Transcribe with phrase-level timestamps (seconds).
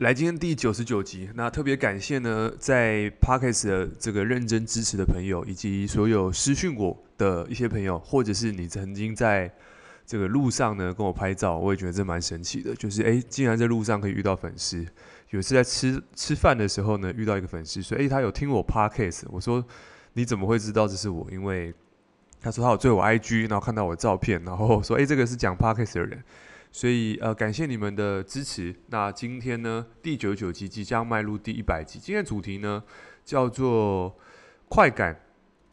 [0.00, 9.52] 来今天第九十九集，那特别感谢呢，在 Podcast 的这个认真支持的朋友，以及所有私讯我的一些朋友，或者是你曾经在
[10.06, 12.74] 这个路上呢跟我拍照，我也觉得这蛮神奇的。
[12.76, 14.82] 就是诶，竟然在路上可以遇到粉丝。
[15.28, 19.62] 有一次在吃吃饭的时候呢，遇到一个粉丝说：“诶，他有听我 Podcast。”我说
[20.14, 21.74] ：“你怎么会知道这是我？”因为
[22.40, 26.24] 他说他有追我 IG，然后看到我的照片，然后说：“诶，这个是讲 Podcast 的人。”
[26.72, 28.74] 所以呃，感谢你们的支持。
[28.88, 31.98] 那今天呢，第九十九集即将迈入第一百集。
[31.98, 32.82] 今天主题呢，
[33.24, 34.16] 叫做
[34.68, 35.20] 快感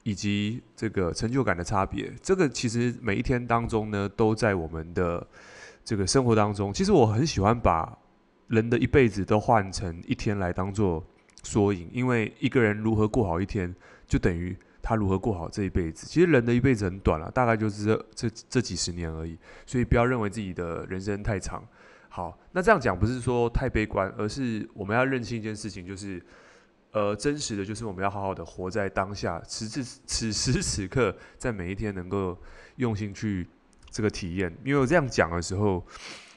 [0.03, 2.11] 以及这个成就感的差别。
[2.21, 5.25] 这个其实每一天当中呢，都在我们的
[5.85, 6.73] 这个生活当中。
[6.73, 7.95] 其实我很喜欢把
[8.47, 11.05] 人的一辈子都换成一天来当做
[11.43, 13.73] 缩影，因为一个人如何过好一天，
[14.07, 14.57] 就等于。
[14.87, 16.07] 他如何过好这一辈子？
[16.07, 19.37] 其实人的一辈子很短了，大概就是这这这几十年而已。
[19.65, 21.61] 所以不要认为自己的人生太长。
[22.07, 26.23] 好，那这样讲不是说太悲观，而是我们要认清一件事情，就是
[26.93, 32.37] 呃，真实的就是我们要好好的活在当下，此此此时此刻，在每一天能够
[32.77, 33.45] 用心去
[33.91, 34.49] 这个体验。
[34.63, 35.85] 因为我这样讲的时候，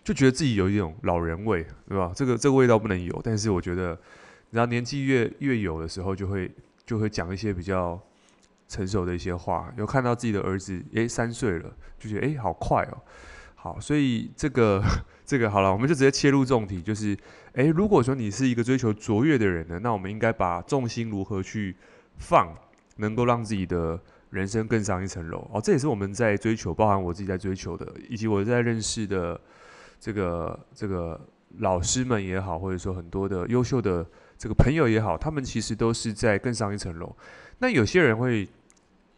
[0.03, 2.11] 就觉得自己有一种老人味，对吧？
[2.17, 3.21] 这个这个味道不能有。
[3.23, 3.97] 但是我觉得，
[4.51, 6.51] 然后年纪越越有的时候，就会
[6.84, 7.97] 就会讲一些比较。
[8.71, 11.69] 成熟的一些话，有看到自己的儿子，诶，三岁了，
[11.99, 13.03] 就觉得诶，好快哦，
[13.57, 14.81] 好，所以这个
[15.27, 17.19] 这个好了，我们就直接切入重题，就是，
[17.55, 21.75] 诶，如果说你是一个追求卓越的人呢，那我们应该把重心如何去
[22.17, 22.55] 放，
[22.99, 29.41] 能够让自己的人生更上一层楼哦，这也是我们在追求，包含我自己在追求的，以及我在认识的
[29.99, 31.21] 这个这个
[31.59, 34.07] 老师们也好，或者说很多的优秀的
[34.39, 37.17] 这个朋友也好，他们其实都是在更上一层楼。
[37.59, 38.49] 那有些人会。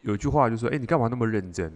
[0.03, 1.69] 有句话就说：“诶，你干嘛那么认真？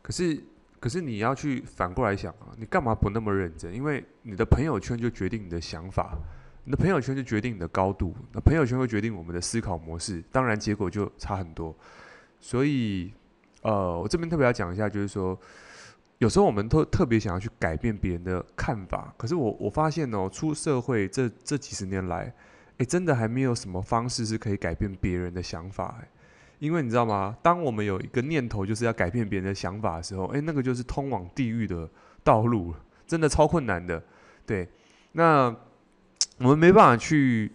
[0.00, 0.42] 可是，
[0.80, 3.74] 可是你要去反过来想啊，你干嘛不那么认真？
[3.74, 6.18] 因为你的朋友圈就决定你的想法，
[6.64, 11.74] 你的朋友圈就决定你的高度，那朋友圈会决定我们的思考模式，当然结果就差很多。
[12.38, 13.12] 所以，
[13.62, 15.38] 呃，我这边特别要讲一下，就是说，
[16.18, 22.34] 有时候我们都特别想要去改变别人的看法，可是我我发现哦，出社会这这几十年来，
[22.78, 26.08] 诶，真的还没有什么方式是可以改变别人的想法，诶。
[26.62, 27.36] 因为你知道吗？
[27.42, 31.90] 当我们有一个念头，就是要改变别人的想法的时候，诶，那个就是通往地狱的
[32.22, 32.72] 道路，
[33.04, 34.00] 真的超困难的。
[34.46, 34.68] 对，
[35.10, 35.52] 那
[36.38, 37.50] 我们没办法去，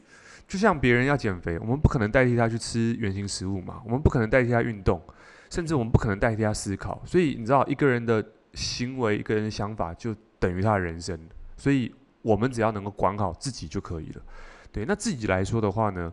[0.45, 5.01] 就像别人要减肥，我们不可能代替他去吃原型食物嘛，我们不可能代替他运动，
[5.49, 7.01] 甚至我们不可能代替他思考。
[7.05, 8.21] 所以你知道，一个人的
[8.55, 11.17] 行为，一个人的想法，就等于他的人生。
[11.55, 14.21] 所以我们只要能够管好自己就可以了。
[14.69, 16.11] 对，那自己来说的话呢？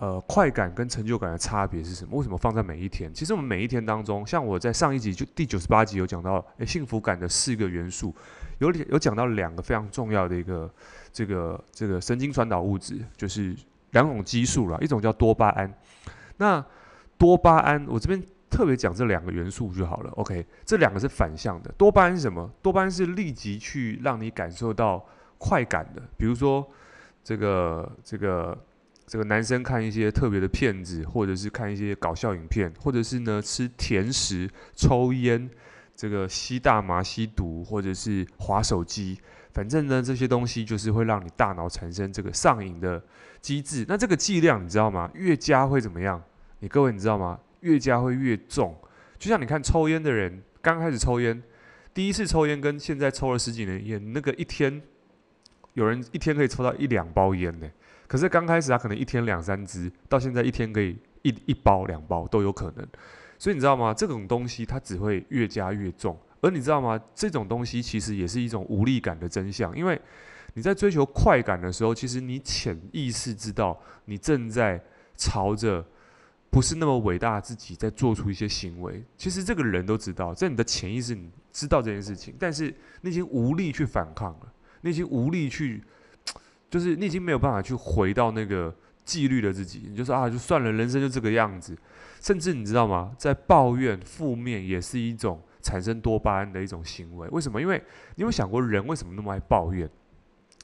[0.00, 2.16] 呃，快感跟成就感的差别是什么？
[2.16, 3.12] 为什么放在每一天？
[3.12, 8.14] 其实我们每一天当中，像我在上一集就第九十八集有讲到，诶，幸福感的四个元素，
[8.60, 10.72] 有有讲到两个非常重要的一个
[11.12, 13.54] 这个这个神经传导物质，就是
[13.90, 15.70] 两种激素啦，一种叫多巴胺。
[16.38, 16.64] 那
[17.18, 20.10] 多巴胺，我这边特别讲这两个元素就好了。
[20.12, 21.70] OK，这两个是反向的。
[21.76, 22.50] 多巴胺是什么？
[22.62, 25.04] 多巴胺是立即去让你感受到
[25.36, 26.66] 快感的，比如说
[27.22, 28.58] 这个这个。
[29.10, 35.50] 这个男生看一些特别的片子，或者是看一些搞笑影片，或者是呢吃甜食、抽烟，
[35.96, 39.18] 这个吸大麻、吸毒，或者是滑手机，
[39.52, 43.02] 反正呢这些东西就是会让你大脑产生这个上瘾的
[43.40, 43.84] 机制。
[43.88, 45.10] 那这个剂量你知道吗？
[45.14, 46.22] 越加会怎么样？
[46.60, 47.36] 你各位你知道吗？
[47.62, 48.78] 越加会越重。
[49.18, 51.42] 就像你看抽烟的人，刚开始抽烟，
[51.92, 54.80] 第一次抽烟跟现在抽了十几年烟，那个一天
[55.74, 57.68] 有人一天可以抽到一两包烟呢。
[58.10, 62.84] 可是刚开始他可能一天两三支，到现在一天可以一一包两包都有可能。
[63.38, 63.94] 所以你知道吗？
[63.94, 66.18] 这种东西它只会越加越重。
[66.40, 67.00] 而你知道吗？
[67.14, 69.72] 这种东西其实也是一种无力感的真相。
[69.78, 69.96] 因为
[70.54, 74.82] 你在追求快感的时候，其实你潜意识知道你正在
[75.14, 75.86] 朝着
[76.50, 79.04] 不是那么伟大的自己在做出一些行为。
[79.16, 85.80] 其实这个人都知道，在你的潜意识你知道这件事情，但是你已经无力去反抗了，你已经无力去。
[86.70, 88.72] 就是你已经没有办法去回到那个
[89.04, 91.76] 纪律的自己，你就说啊，就算了，人生就这个样子。
[92.20, 93.12] 甚至你知道吗？
[93.18, 97.26] 在抱怨、负面也是一种产生多巴胺的一种行为。
[97.30, 97.60] 为什么？
[97.60, 97.82] 因为
[98.14, 99.88] 你有想过人为什么那么爱抱怨？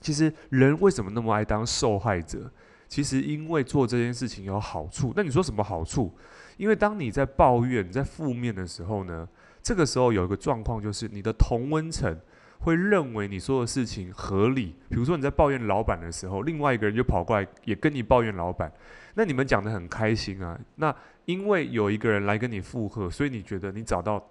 [0.00, 2.50] 其实人为什么那么爱当受害者？
[2.86, 5.12] 其实因为做这件事情有好处。
[5.16, 6.14] 那你说什么好处？
[6.56, 9.26] 因为当你在抱怨、你在负面的时候呢，
[9.62, 12.16] 这个时候有一个状况就是你的同温层。
[12.58, 18.72] 会认为你说的事情合理，比如说你在抱怨老板的时候，另外一个人就跑过来也跟你抱怨老板，
[19.14, 20.58] 那你们讲得很开心啊。
[20.74, 20.94] 那
[21.24, 24.22] 因为有一个人来跟你附和，所以你觉得你找到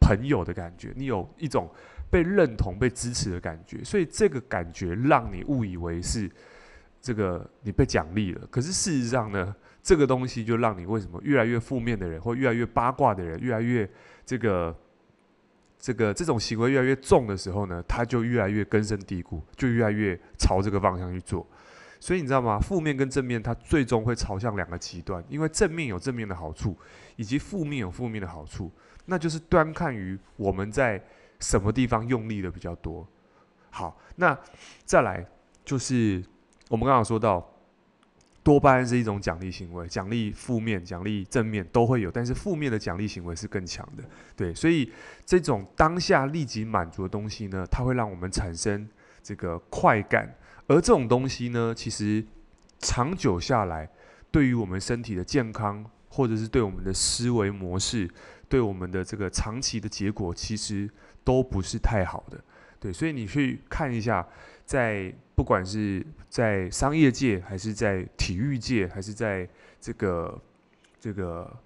[0.00, 1.68] 朋友的感觉，你有一种
[2.10, 6.30] 被认同、被支持的感觉，所以这个感觉让你误以为是
[7.00, 8.46] 这个你被奖励了。
[8.50, 13.88] 可是事实上呢，这个东西就让你为什么越来越负面的人，或越来越八卦的人，越来越
[14.26, 14.76] 这个
[15.80, 21.44] 这个这种行为越来越重的时候呢，他就越来越根深蒂固，就越来越朝这个方向去做。
[21.98, 22.58] 所以你知道吗？
[22.58, 26.76] 负面跟正面，它最终会朝向两个极端，因为正面有正面的好处，
[27.16, 28.70] 以及负面有负面的好处，
[29.04, 31.02] 那就是端看于我们在
[31.40, 33.06] 什么地方用力的比较多。
[33.70, 34.38] 好，那
[34.84, 35.26] 再来
[35.64, 36.24] 就是
[36.68, 37.49] 我们刚刚说到，
[38.42, 44.04] 多巴胺是一种奖励行为，奖励负面、奖励正面都会有，但是负面的奖励行为是更强的。
[44.34, 44.90] 对，所以
[45.26, 48.88] 这种当下立即满足的东西呢，它会让我们产生
[49.22, 50.34] 这个快感。
[50.66, 52.24] 而这种东西呢，其实
[52.78, 53.88] 长久下来，
[54.30, 58.08] 对于我们身体的健康，或者是对我们的思维模式，
[58.48, 60.88] 对我们的这个长期的结果，其实
[61.22, 62.40] 都不是太好的。
[62.78, 64.26] 对，所以你去看一下，
[64.70, 69.48] 在不管是在商业界，还是在体育界，还是在
[69.80, 70.40] 这个
[71.00, 71.58] 这个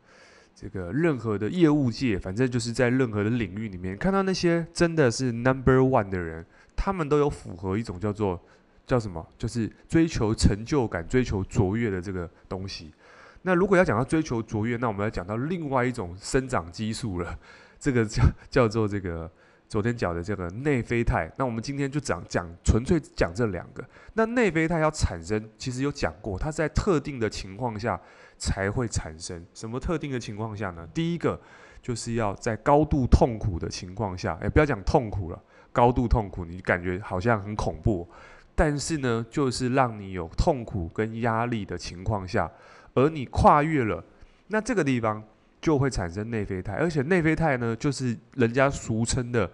[0.54, 8.40] 这个任何的业务界，反正就是在任何的领域里面，看到那些真的是 number one 的人，他们都有符合一种叫做。
[8.86, 9.26] 叫什么？
[9.38, 12.92] 就是追求成就感、追求卓越的这个东西。
[13.40, 17.38] 那如果要讲到追求卓越，那我们要讲到另外一种生长激素了。
[17.78, 19.30] 这个叫叫做这个
[19.68, 21.30] 昨天讲的这个内啡肽。
[21.36, 23.84] 那我们今天就讲讲纯粹讲这两个。
[24.14, 28.00] 那内啡肽要产生，其实有讲过，它在特定的情况下
[28.38, 29.44] 才会产生。
[29.52, 30.86] 什么特定的情况下呢？
[30.94, 31.40] 第一个
[31.82, 38.08] 就是要在高度痛苦的情况下，诶，不要讲痛苦了，高度痛苦，你感觉好像很恐怖。
[38.54, 42.50] 但是呢，就是让你有痛苦跟压力的情况下，
[42.94, 44.04] 而你跨越了，
[44.46, 45.20] 那这个地方
[45.64, 49.50] 就会产生内啡肽，而且内啡肽呢，就是人家俗称的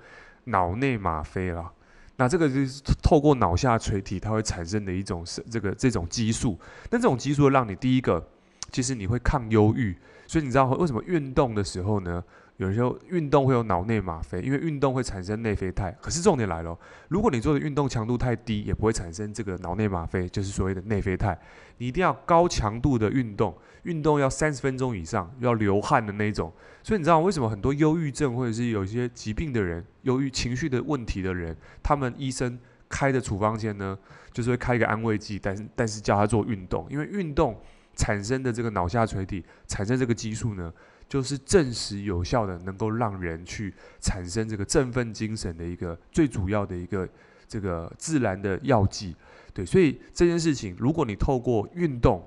[0.46, 1.70] 脑内吗啡啦。
[2.16, 6.58] 那这个就是透过脑下垂体，它会产生的一种是这个这种激素。
[6.90, 8.26] 那这种激素让你第一个，
[8.72, 9.96] 其实你会抗忧郁，
[10.26, 12.24] 所以你知道为什么运动的时候呢？
[12.60, 15.90] 有时候运动会有脑内吗啡，因为运动会产生内啡肽。
[15.98, 16.78] 可是重点来了，
[17.08, 21.38] 如果你做的运动强度太低，也不会产生这个脑内吗啡，就是所谓的内啡肽。
[21.78, 26.52] 你一定要高强度的运动，运动要三十分钟以上，要流汗的那种。
[26.82, 32.58] 所以你知道为什么很多忧郁症或者是有一些疾病的人，忧郁情绪的问题的人，他们医生
[32.90, 33.98] 开的处方间呢，
[34.34, 37.58] 就是会开一个安慰剂，但是但是叫他做运动，因为运动
[37.96, 40.70] 产生的这个脑下垂体产生这个激素呢。
[41.10, 47.06] 就是证实有效的，能够让人去产生这个振奋精神的一个最主要的一个
[47.48, 49.16] 这个自然的药剂，
[49.52, 52.24] 对，所以这件事情，如果你透过运动，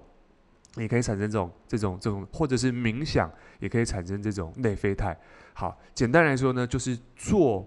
[0.75, 3.31] 你可以产生这种这种这种，或者是冥想，
[3.62, 5.18] 也可以产生这种内啡肽。
[5.53, 7.65] 好，简单来说呢，就是做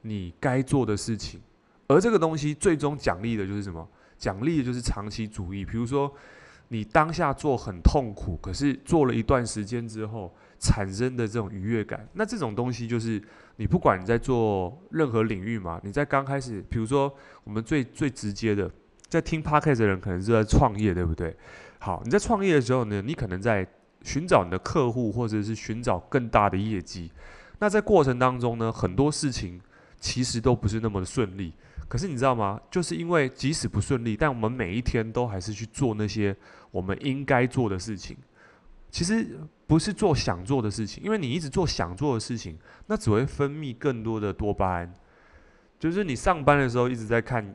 [0.00, 1.40] 你该做的事情，
[1.86, 3.88] 而这个东西最终奖励的就是什么？
[4.16, 5.64] 奖励的就是长期主义。
[5.64, 6.12] 比如说，
[6.68, 10.34] 你当下做很痛苦，可是做了一段时间之后。
[10.60, 13.22] 产生的这种愉悦感，那这种东西就是
[13.58, 18.68] 你不管你在做任何领域嘛，你在刚开始，比如说我们最最直接的，
[19.06, 21.36] 在听 Podcast 的人可能是在创业，对不对？
[21.78, 23.64] 好，你在创业的时候呢，你可能在
[24.02, 27.12] 寻找你的客户，或者是寻找更大的业绩。
[27.60, 29.60] 那在过程当中呢，很多事情
[30.00, 31.52] 其实都不是那么的顺利。
[31.88, 32.60] 可是你知道吗？
[32.70, 36.36] 就是因为即使不顺利，但我们每一天都还是去做那些
[36.70, 38.16] 我们应该做的事情。
[38.90, 44.94] 其实不是做想做的事情，因为你一直做想做的事情，那只会分泌更多的多巴胺。
[45.78, 47.54] 就是你上班的时候一直在看，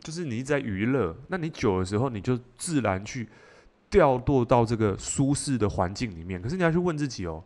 [0.00, 3.28] 就是你一直在娱乐，那你久的时候你就自然去
[3.88, 6.40] 调堕到这个舒适的环境里面。
[6.40, 7.42] 可是你要去问自己哦，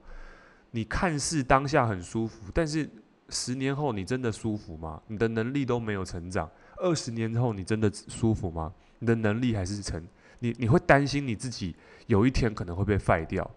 [0.71, 2.89] 你看似当下很舒服，但是
[3.29, 5.03] 十年后你真的舒服吗？
[5.09, 6.51] 你的能力都没有成长。
[6.77, 8.73] 二十年后你真的舒服吗？
[8.99, 10.03] 你的能力还是成？
[10.41, 11.75] 你你会担心你自己
[12.07, 13.51] 有一天可能会被废掉，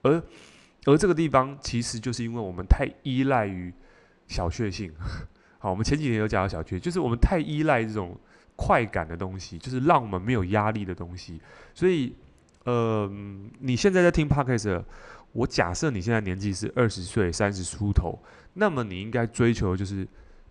[0.00, 0.22] 而
[0.86, 3.72] 而这个地方其实就是因为我们太依赖于
[4.26, 4.92] 小确幸。
[5.58, 8.18] 好，我们前几年有讲到小确，就是我们太依赖这种
[8.56, 11.40] 快感的东西，就是让我们没有压力的东西。
[11.74, 12.16] 所以，
[12.64, 13.08] 呃，
[13.60, 14.82] 你现在在听 Podcast，
[15.32, 18.18] 我假设你现在年纪是二十岁、三十出头，
[18.54, 20.06] 那么你应该追求就是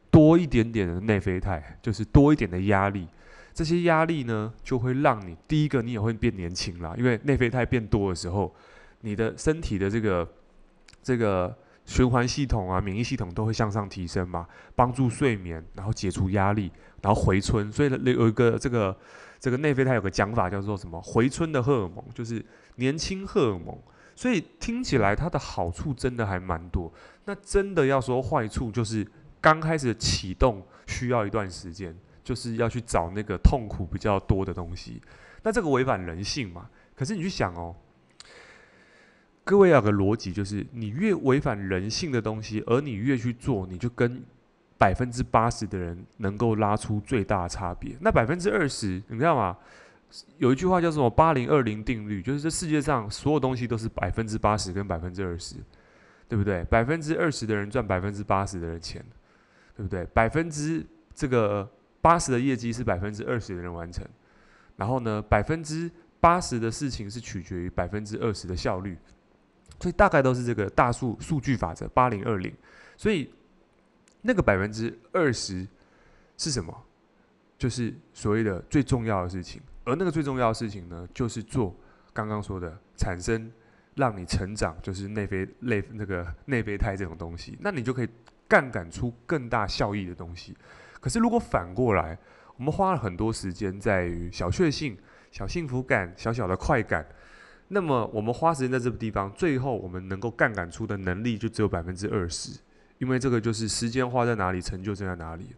[0.09, 3.07] 多一点点的内啡肽，就是多一点的压力。
[3.53, 8.53] 这些压力呢，就会让你第一个，你也会变年轻啦，因为内啡肽变多的时候，
[9.01, 10.27] 你的身体的这个
[11.03, 16.71] 这个循环系统啊、免疫系统都会向上提升嘛，帮助睡眠，然后解除压力，
[17.01, 17.71] 然后回春。
[17.71, 18.97] 所以有一个这个
[19.37, 21.01] 这个内啡肽有个讲法叫做什么？
[21.01, 22.43] 回春的荷尔蒙，就是
[22.77, 23.77] 年轻荷尔蒙。
[24.15, 26.91] 所以听起来它的好处真的还蛮多。
[27.25, 29.05] 那真的要说坏处，就是
[29.39, 35.01] 刚开始启动需要一段时间，就是要去找那个痛苦比较多的东西。
[35.43, 36.69] 那这个违反人性嘛？
[36.95, 37.75] 可是你去想哦，
[39.43, 44.23] 各位有个逻辑，就是你越违反人性的东西，而你越去做，你就跟
[44.77, 47.95] 百分之八十的人能够拉出最大差别。
[48.01, 49.57] 那百分之二十，你知道吗？
[50.37, 55.55] 有一句话叫做“八零二零定律”，就是这世界上所有东西都是百分之八十跟百分之二十，
[56.27, 56.63] 对不对？
[56.65, 59.03] 百分之二十的人赚百分之八十的人钱，
[59.75, 60.03] 对不对？
[60.13, 61.69] 百分之这个
[62.01, 64.05] 八十的业绩是百分之二十的人完成，
[64.75, 65.89] 然后呢，百分之
[66.19, 68.97] 八十的事情是取决于百分之二十的效率，
[69.79, 72.53] 所以大概都是这个大数数据法则“八零二零”。
[72.97, 73.33] 所以
[74.21, 75.67] 那个百分之二十
[76.37, 76.85] 是什么？
[77.61, 79.61] 就是所谓的最重要的事情。
[79.83, 81.75] 而那个最重要的事情呢，就是做
[82.11, 83.51] 刚刚说的产生
[83.93, 88.09] 让你成长，就是内啡类那个内啡肽这种东西，那你就可以
[88.47, 90.57] 杠杆出更大效益的东西。
[90.99, 92.17] 可是如果反过来，
[92.57, 94.97] 我们花了很多时间在于小确幸、
[95.29, 97.05] 小幸福感、小小的快感，
[97.67, 102.59] 那么我们花时间在这个地方，最后我们能够杠杆出的能力就只有百分之二十，
[102.97, 105.55] 因为这个就是时间花在哪里，成就就在哪里。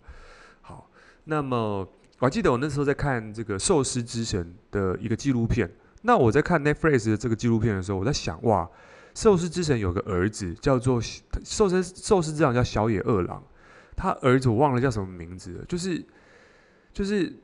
[1.25, 1.87] 那么。
[2.19, 5.69] 我还记得我那时候在看这个《寿司之神》的一个纪录片。
[6.03, 8.69] 那我在看 Netflix 的这个纪录片的时候，我在想，哇，
[9.13, 13.43] 寿司之神有个儿子叫做寿司寿司之神叫小野二郎，
[13.97, 16.01] 他儿子我忘了叫什么名字了，就是
[16.93, 17.35] 就是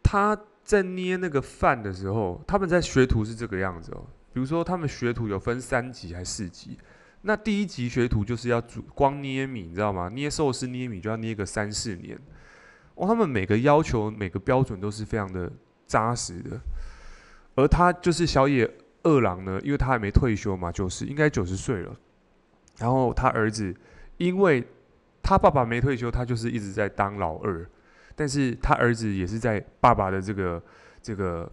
[0.00, 4.06] 他在捏那个饭的时候，他们在学徒是这个样子哦。
[4.32, 6.78] 比如说他们学徒有分三级还是四级？
[7.22, 10.08] 那第一级学徒就是要煮光捏米，你知道吗？
[10.08, 12.18] 捏寿司捏米就要捏个三四年。
[12.94, 15.50] 哦，他们每个要求、每个标准都是非常的
[15.86, 16.60] 扎实的，
[17.54, 18.70] 而他就是小野
[19.02, 21.96] 二郎呢，因为他还没退休嘛，就是应该九十岁了。
[22.78, 23.74] 然后他儿子，
[24.16, 24.66] 因为
[25.22, 27.66] 他爸爸没退休，他就是一直在当老二，
[28.14, 30.62] 但是他儿子也是在爸爸的这个
[31.02, 31.50] 这个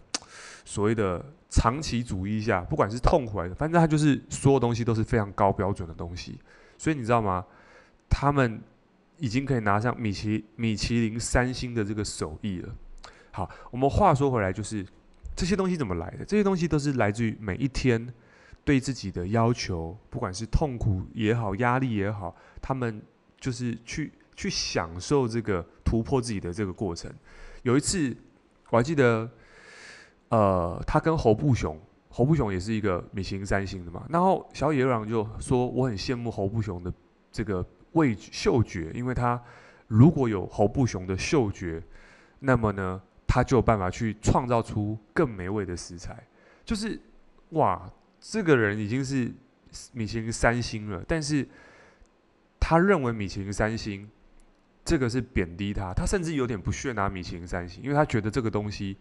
[0.64, 6.38] 所谓的长期主义下，不管是痛苦还是，反正他就是所有东西都是非常高标准的东西。
[6.76, 7.44] 所以你知道吗？
[8.08, 8.60] 他们。
[9.20, 12.72] 已经可以拿上米其米其林三星的这个手艺了。
[13.32, 14.86] 好，我们话说回来，就是
[15.34, 16.24] 这些东西怎么来的？
[16.24, 18.14] 这些东西都是来自于每一天
[18.64, 23.02] 对自己的要求，不管是痛苦也好，压力也好，他们
[23.40, 27.12] 就是去去享受这个突破自己的这个过程。
[27.64, 28.16] 有一次
[28.70, 29.28] 我还记得，
[30.28, 34.06] 呃，他跟侯布雄，侯布雄也是一个米其林三星的嘛。
[34.08, 36.92] 然后小野二郎就说：“我很羡慕侯布雄的
[37.32, 39.42] 这个。”味嗅觉，因为他
[39.86, 41.82] 如果有侯布雄的嗅觉，
[42.38, 46.22] 那么呢，他就有办法去创造出更美味的食材。
[46.66, 47.00] 就是
[47.50, 49.32] 哇，这个人已经是
[49.92, 51.48] 米其林三星了，但是
[52.60, 54.06] 他认为米其林三星
[54.84, 58.98] 这个是贬低他，他甚至有点不屑拿米其林三星，因为他觉得这个东西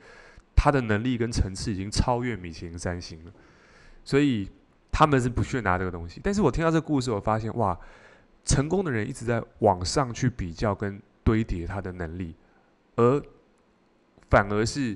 [0.57, 3.31] 他的能力跟层次已经超越米其林三星了，
[4.03, 4.51] 所以
[4.91, 6.19] 他们是不屑拿这个东西。
[6.21, 7.79] 但是我听到这个故事，我发现哇。
[8.49, 12.33] 成功的人一直在往上去比较跟堆叠他的能力，
[12.95, 13.21] 而
[14.29, 14.95] 反而是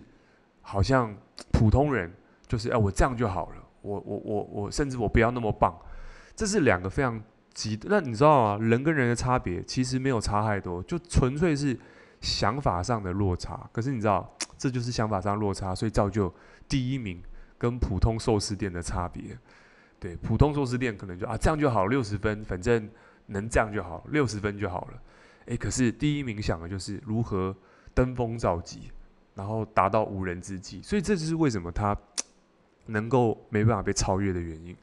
[0.62, 1.14] 好像
[1.52, 2.10] 普通人
[2.48, 5.78] 就是哎，我这样就好了，我我我我甚至我不要那么棒，
[6.34, 7.22] 这是两个非常
[7.54, 7.78] 极。
[7.84, 8.66] 那你知道吗？
[8.66, 11.78] 人跟人的差别其实没有差太多，就纯粹是
[12.22, 13.70] 想法上的落差。
[13.74, 16.34] 可是你知道， 这就是想法上落差，所以造就
[16.70, 17.22] 第一名
[17.58, 19.38] 跟普通寿司店的差别。
[20.00, 22.90] 对，普通寿司店可能就啊这样就好，六十分，反正。
[23.28, 25.02] 能这样就好，六十分就好了。
[25.46, 27.56] 诶，可是第一名想的就是如何
[27.94, 28.92] 登峰造极，
[29.36, 30.82] 然后达到无人之际。
[30.82, 31.96] 所以这就是为什么他
[32.88, 34.76] 能够没办法被超越的原因。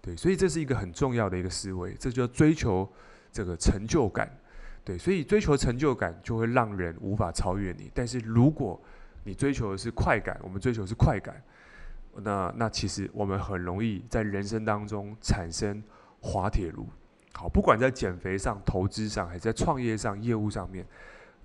[0.00, 2.88] 对，所以这是一个很重要的一个思维，这就追求
[3.32, 4.30] 这个成就感。
[4.88, 7.90] 对，所以追求成就感就会让人无法超越你。
[7.92, 8.80] 但是如果
[9.22, 11.42] 你追求的是快感，我们追求的是快感，
[12.14, 15.82] 那那其实我们很容易在人生当中产生
[16.22, 16.86] 滑铁卢。
[17.34, 20.82] 好，不管在减肥上、投资上，还是在创业上、业务上面，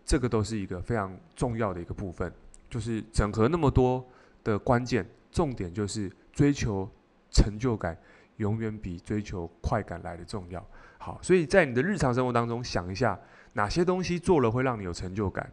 [0.05, 2.31] 这个都是一个非常重要的一个部分。
[2.69, 4.01] 就是整合那么多
[4.41, 6.89] 的关键，重点就是追求
[7.29, 7.97] 成就感，
[8.37, 10.65] 永远比追求快感来的重要。
[10.97, 13.19] 好，所以在你的日常生活当中，想一下
[13.53, 15.51] 哪些东西做了会让你有成就感，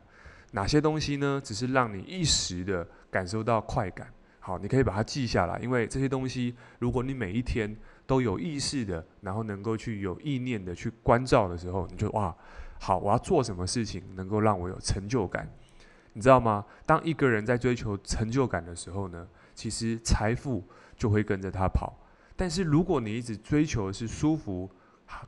[0.53, 4.07] 哪些东西呢，只是让你一时的感受到快感。
[4.39, 12.35] 好，你可以把它记下来，因为这些东西，如果你每一天都有意识的，然后能够去有意念的去关照的时候，你就哇，
[12.81, 15.47] 好，我要做什么事情能够让我有成就感？
[16.15, 16.65] 你知道吗？
[16.87, 21.95] 当一个人在追求成就感的时候呢，其实财富就会跟着他跑。
[22.41, 24.67] 但是如果你一直追求的是舒服，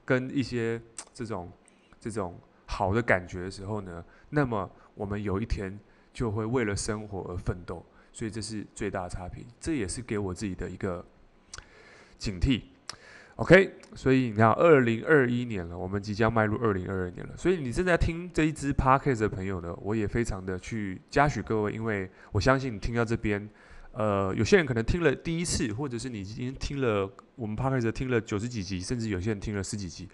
[0.02, 0.80] 跟一些
[1.12, 1.52] 这种
[2.00, 5.78] 这种好的感觉的时候呢，那么我们有一天
[6.10, 7.84] 就会为了生活而奋斗。
[8.14, 11.04] 所以这是最大的差别，这也是给我自己的一个
[12.16, 12.62] 警惕。
[13.36, 17.36] OK，所以你看，二零二一年了，我们即将迈入二零二二年了。
[17.36, 23.46] 所以你正在听这一支 Podcast 的朋友呢，我也非常的去嘉许各位，因为我相信你听到这边，
[23.92, 30.08] 呃，有些人可能听了第一次，或者是你已经听了我们 Podcast 听了九十几集，甚至有些人听了十几集。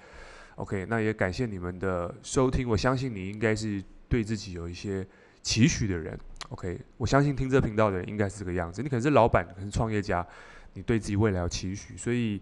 [0.57, 2.69] OK，那也感谢你们的收听。
[2.69, 5.07] 我相信你应该是对自己有一些
[5.43, 6.19] 期许的人。
[6.49, 8.83] OK，我相信听这频道的人应该是这个样子。
[8.83, 10.27] 你可能是老板，可能是创业家，
[10.75, 12.41] 你对自己未来有期许，所以。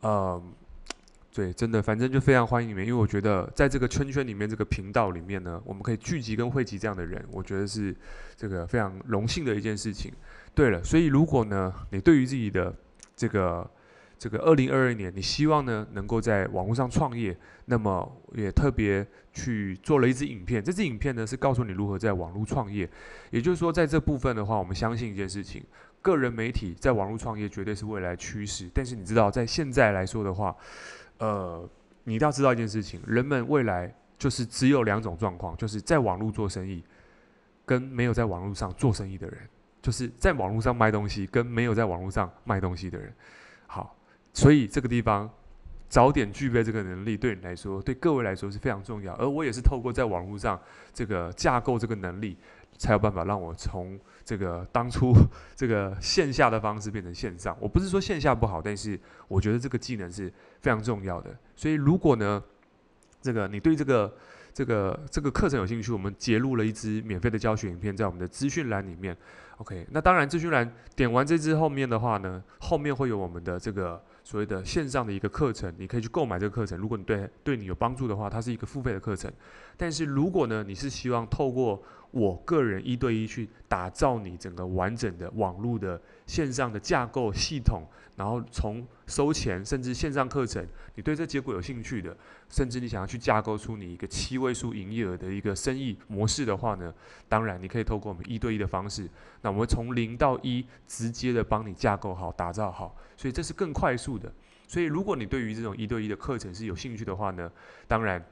[0.00, 0.42] 呃，
[1.32, 7.94] 对，真的，反正就非常欢迎你们，因为我觉得在这个圈圈里面，这个频道里面呢，我们可以聚集跟汇集这样的人，我觉得是
[8.36, 10.12] 这个非常荣幸的一件事情。
[10.54, 12.74] 对了，所以如果呢，你对于自己的
[13.16, 13.70] 这个
[14.18, 22.88] 这个二零二二年，你希望呢能够在网络上创业，那么也特别去做了一支影片，这支影片呢是告诉你如何在网络创业。
[23.30, 25.64] 也就是说，在这部分的话，我们相信一件事情。
[26.02, 30.54] 个人媒体在网络创业绝对是未来趋势，但是你知道，在现在来说的话，
[31.18, 31.68] 呃，
[32.02, 36.82] 你一定要知道一件事情：人们未来就是只有两种状况，就是在网络做生意，
[37.64, 39.38] 跟没有在网络上做生意的人，
[39.82, 43.12] 就是在网络上卖东西，跟没有在网络上卖东西的人。
[43.66, 43.94] 好，
[44.32, 45.28] 所以这个地方
[45.88, 49.12] 早点具备这个能力，对你来说，对各位来说是非常重要。
[49.16, 50.58] 而我也是透过在网络上
[50.94, 52.38] 这个架构这个能力。
[52.78, 55.12] 才有办法让我从这个当初
[55.54, 57.56] 这个线下的方式变成线上。
[57.60, 58.98] 我不是说线下不好，但是
[59.28, 61.30] 我觉得这个技能是非常重要的。
[61.54, 62.42] 所以如果呢，
[63.20, 64.12] 这个你对这个
[64.52, 69.16] 这个这个课程有兴趣，我们截录了一支免费的教学影片在我们的资讯栏里面。
[69.58, 74.02] OK，那当然资讯栏点完这支后面的话呢，后面会有我们的这个。
[74.24, 76.78] 所谓的线上的一个课程，你可以去购买这个课程。
[76.78, 79.28] 如果你对对你有帮助的话，它是一个付费的课程。
[79.76, 81.82] 但是如果呢，你是希望透过
[82.12, 87.82] 我个人一对一去打造你整个完整的网络的线上的架构系统，
[88.14, 92.16] 然后从收钱甚至线上课程，你对这结果有兴趣的，
[92.48, 96.94] 甚至你想要去架构出你一个七位数营业额的一个生意模式的话呢，
[97.28, 99.06] 当然你可以透过我们一对一的方式，
[99.42, 104.32] 那我们从零到一直接的帮你架构好、打造好，所以这是更快速的。
[104.66, 107.52] 所以如果你对于这种一对一的课程是有兴趣的话呢，
[107.86, 108.24] 当然。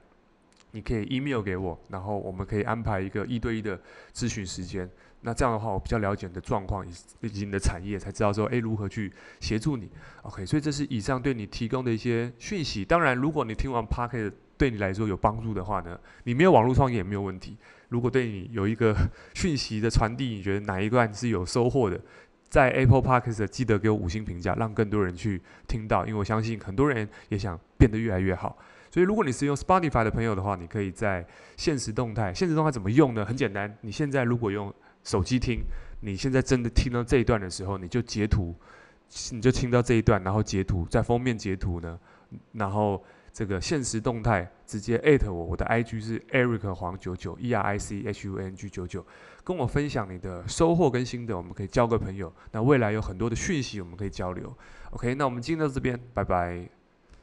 [0.72, 3.76] 你可以 email 给我，然后我们可以安排一个一对一的
[4.14, 4.88] 咨询时间。
[5.22, 6.86] 那这样的话，我比较了解你的状况
[7.20, 9.90] 以及你的产业，才知道说，诶，如何去协助你。
[10.22, 12.84] OK，所以这是以上对你提供的一些讯息。
[12.84, 17.56] 当然，如果你听完 Podcast 对你来说有帮助的话呢，你没有网络创业也没有问题。
[17.90, 18.96] 如果对你有一个
[19.34, 22.00] 讯息的传递，你觉得哪一段是有收获的，
[22.48, 28.56] 在 Apple Podcast 记得给我五星评价，让更多人去听到，因为我相信很多人也想变得越来越好。
[28.92, 31.24] 所以，如果你是用 Spotify 的朋友的话，你可以在
[31.56, 32.34] 现实动态。
[32.34, 33.24] 现实动态怎么用呢？
[33.24, 35.62] 很简单，你现在如果用手机听，
[36.00, 38.54] 你现在真的听到这一段的时候，你就截图，
[39.32, 41.98] 你就听到这一段，然后截图，在封面截图呢，
[42.52, 49.04] 然后这个限时动态直接艾特我，我的 IG 是 Eric 黄九九 E R I C H U N G 九九，
[49.44, 52.32] 跟我分享你的收获跟心得，我们可以交个朋友。
[52.52, 54.54] 那未来有很多的讯息我们可以交流。
[54.90, 56.79] OK，那我们今天到这边，拜拜。